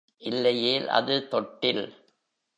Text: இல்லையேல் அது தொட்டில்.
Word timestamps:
இல்லையேல் 0.21 0.87
அது 0.89 1.27
தொட்டில். 1.27 1.83